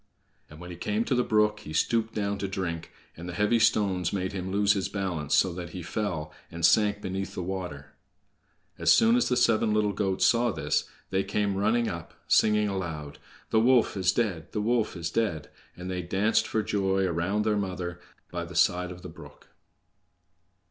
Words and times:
And 0.49 0.59
when 0.59 0.71
he 0.71 0.77
came 0.77 1.05
to 1.05 1.13
the 1.13 1.23
brook 1.23 1.59
he 1.59 1.73
stooped 1.73 2.15
down 2.15 2.39
to 2.39 2.47
drink, 2.47 2.91
and 3.15 3.29
the 3.29 3.35
heavy 3.35 3.59
stones 3.59 4.11
made 4.11 4.33
him 4.33 4.51
lose 4.51 4.73
his 4.73 4.89
balance 4.89 5.35
so 5.35 5.53
that 5.53 5.73
he 5.73 5.83
fell, 5.83 6.33
and 6.49 6.65
sank 6.65 7.03
beneath 7.03 7.35
the 7.35 7.43
water. 7.43 7.93
As 8.79 8.91
soon 8.91 9.15
as 9.15 9.29
the 9.29 9.37
seven 9.37 9.75
little 9.75 9.93
goats 9.93 10.25
saw 10.25 10.51
this, 10.51 10.89
they 11.11 11.23
came 11.23 11.55
running 11.55 11.87
up, 11.87 12.15
singing 12.27 12.67
aloud, 12.67 13.19
"The 13.51 13.59
wolf 13.59 13.95
is 13.95 14.11
dead! 14.11 14.51
the 14.53 14.61
wolf 14.61 14.97
is 14.97 15.11
dead!" 15.11 15.51
and 15.77 15.87
they 15.91 16.01
danced 16.01 16.47
for 16.47 16.63
joy 16.63 17.05
around 17.05 17.45
their 17.45 17.55
mother 17.55 18.01
by 18.31 18.43
the 18.45 18.55
side 18.55 18.91
of 18.91 19.03
the 19.03 19.07
brook. 19.07 19.49